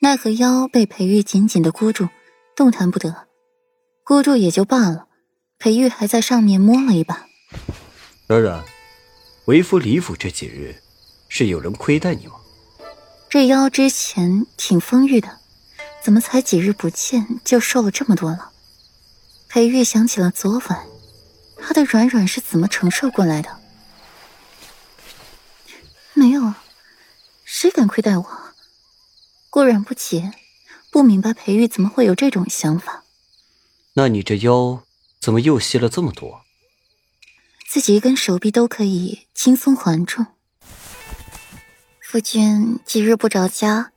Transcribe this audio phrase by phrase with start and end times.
[0.00, 2.08] 奈何腰被裴玉紧紧的箍住，
[2.54, 3.26] 动弹不得。
[4.04, 5.08] 箍住也就罢了，
[5.58, 7.26] 裴玉还在上面摸了一把。
[8.28, 8.64] 软软，
[9.46, 10.80] 为夫李府这几日
[11.28, 12.34] 是有人亏待你吗？
[13.28, 15.40] 这腰之前挺丰腴的，
[16.00, 18.52] 怎么才几日不见就瘦了这么多了？
[19.48, 20.86] 裴玉想起了昨晚，
[21.60, 23.58] 他的软软是怎么承受过来的？
[26.14, 26.62] 没有啊，
[27.44, 28.47] 谁敢亏待我？
[29.58, 30.30] 顾然不解，
[30.92, 33.02] 不明白裴玉怎么会有这种想法。
[33.94, 34.84] 那你这腰
[35.20, 36.42] 怎么又细了这么多？
[37.68, 40.24] 自己一根手臂都可以轻松还重。
[42.00, 43.90] 夫君几日不着家，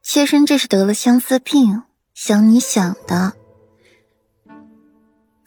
[0.00, 1.82] 妾身这是得了相思病，
[2.14, 3.32] 想你想的。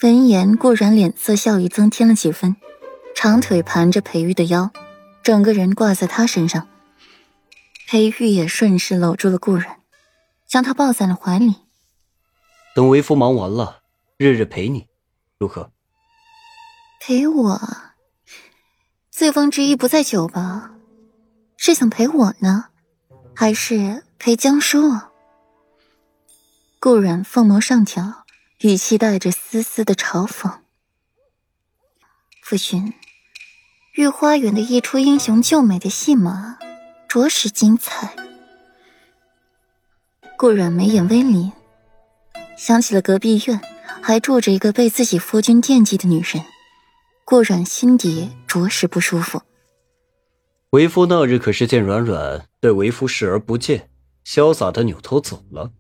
[0.01, 2.57] 闻言，顾然脸色笑意增添了几分，
[3.15, 4.71] 长腿盘着裴玉的腰，
[5.23, 6.67] 整个人挂在他身上。
[7.87, 9.79] 裴玉也顺势搂住了顾然，
[10.47, 11.55] 将他抱在了怀里。
[12.75, 13.83] 等为夫忙完了，
[14.17, 14.87] 日日陪你，
[15.37, 15.71] 如何？
[16.99, 17.61] 陪我？
[19.11, 20.71] 醉翁之意不在酒吧？
[21.57, 22.69] 是想陪我呢，
[23.35, 24.99] 还是陪江叔？
[26.79, 28.23] 顾然凤眸上挑。
[28.59, 30.59] 语气带着丝丝的嘲讽
[32.41, 32.93] ：“夫君，
[33.95, 36.57] 御花园的一出英雄救美的戏码，
[37.13, 38.11] 着实精彩。”
[40.35, 41.51] 顾阮眉眼微凛，
[42.57, 43.61] 想起了隔壁院
[44.01, 46.43] 还住着一个被自己夫君惦记的女人，
[47.23, 49.39] 顾阮心底着实不舒服。
[50.71, 53.91] 为夫那日可是见软软对为夫视而不见，
[54.25, 55.71] 潇洒的扭头走了，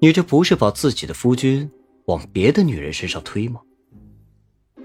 [0.00, 1.70] 你这不是把自己的夫君？
[2.06, 3.60] 往别的女人身上推吗？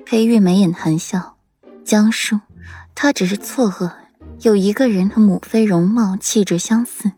[0.05, 1.38] 裴玉眉眼含笑，
[1.83, 2.39] 江叔，
[2.93, 3.91] 他只是错愕，
[4.44, 7.11] 有一个人和母妃容貌气质相似。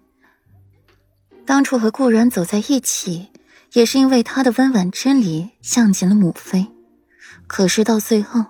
[1.45, 3.29] 当初和顾然走在一起，
[3.73, 6.67] 也是因为他的温婉之礼像极了母妃。
[7.47, 8.43] 可是到最后，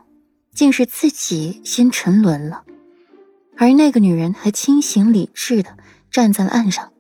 [0.54, 2.64] 竟是自己先沉沦了，
[3.58, 5.78] 而那个女人还清醒理智的
[6.10, 6.92] 站在了岸上，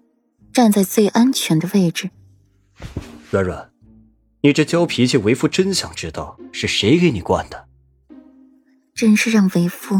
[0.51, 2.09] 站在最安全的位置。
[3.31, 3.72] 软软。
[4.41, 7.67] 你这娇脾气，为夫真想知道是谁给你惯的。
[8.94, 9.95] 真是让为夫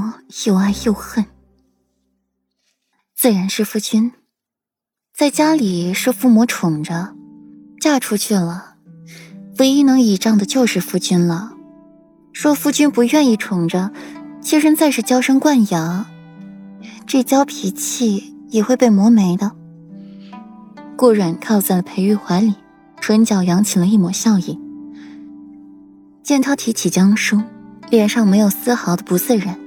[0.46, 1.26] 又爱又恨。
[3.24, 4.12] 自然是夫君，
[5.18, 7.16] 在家里是父母宠着，
[7.80, 8.76] 嫁出去了，
[9.60, 11.54] 唯一能倚仗的就是夫君了。
[12.34, 13.94] 若夫君不愿意宠着，
[14.42, 16.06] 妾身再是娇生惯养，
[17.08, 19.54] 这娇脾气也会被磨没的。
[20.98, 22.56] 顾软靠在了裴玉怀里。
[23.00, 24.60] 唇角扬起了一抹笑意，
[26.22, 27.42] 见他提起江叔，
[27.90, 29.58] 脸上没有丝毫的不自然，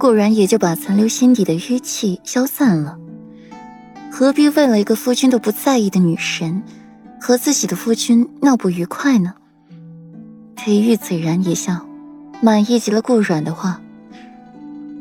[0.00, 2.96] 顾然也就把残留心底的淤气消散了。
[4.10, 6.62] 何必为了一个夫君都不在意的女神，
[7.20, 9.34] 和自己的夫君闹不愉快呢？
[10.56, 11.86] 裴玉自然也笑，
[12.40, 13.78] 满意极了顾软的话。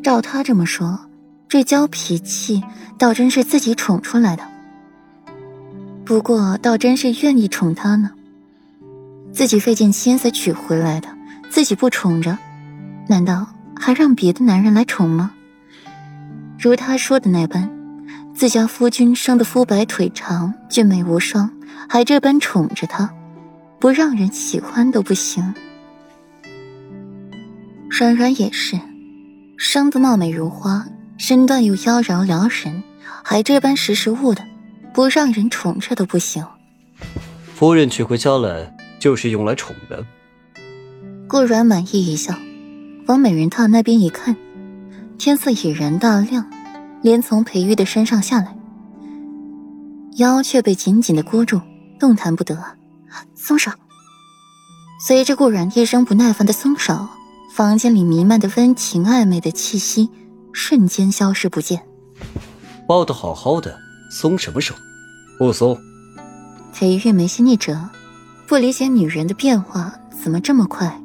[0.04, 1.00] 照他这么说，
[1.48, 2.62] 这娇脾气
[2.98, 4.44] 倒真是自己宠出来的。
[6.04, 8.12] 不过，倒真是愿意宠他呢。
[9.32, 11.08] 自己费尽心思娶回来的，
[11.50, 12.38] 自己不宠着，
[13.08, 13.48] 难道
[13.80, 15.32] 还让别的男人来宠吗？
[16.60, 17.72] 如他说的那般，
[18.36, 21.50] 自家夫君生的肤白腿长、俊美无双，
[21.88, 23.10] 还这般宠着他，
[23.80, 25.54] 不让人喜欢都不行。
[27.90, 28.78] 软软也是，
[29.58, 30.86] 生得貌美如花，
[31.18, 32.84] 身段又妖娆撩人，
[33.24, 34.44] 还这般识时务的。
[34.92, 36.44] 不让人宠着都不行。
[37.54, 40.04] 夫人娶回家来就是用来宠的。
[41.28, 42.34] 顾软满意一笑，
[43.10, 44.36] 往美人榻那边一看，
[45.18, 46.46] 天色已然大亮，
[47.02, 48.56] 连从裴玉的身上下来，
[50.18, 51.60] 腰却被紧紧的箍住，
[52.00, 52.64] 动弹不得。
[53.34, 53.72] 松手！
[55.04, 57.08] 随着顾然一声不耐烦的松手，
[57.56, 60.08] 房间里弥漫的温情暧昧的气息
[60.54, 61.82] 瞬间消失不见。
[62.88, 63.76] 抱得好好的。
[64.12, 64.76] 松什么手？
[65.40, 65.76] 不松。
[66.72, 67.90] 裴玉眉心一折，
[68.48, 71.02] 不理解女人的变化怎么这么快。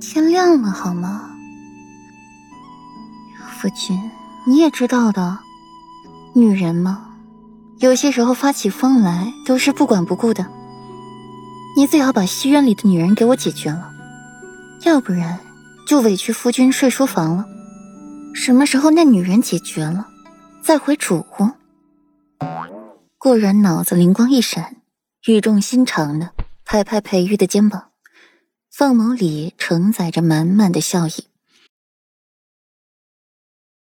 [0.00, 1.30] 天亮了好吗？
[3.48, 3.98] 夫君，
[4.46, 5.38] 你也知道的，
[6.34, 7.16] 女人嘛，
[7.78, 10.46] 有些时候发起疯来都是不管不顾的。
[11.76, 13.90] 你最好把西院里的女人给我解决了，
[14.84, 15.40] 要不然
[15.86, 17.44] 就委屈夫君睡书房了。
[18.34, 20.06] 什么时候那女人解决了？
[20.62, 21.50] 再回主屋，
[23.18, 24.76] 顾然脑子灵光一闪，
[25.26, 26.30] 语重心长的
[26.64, 27.90] 拍拍裴玉的肩膀，
[28.76, 31.33] 凤眸里承载着满满的笑意。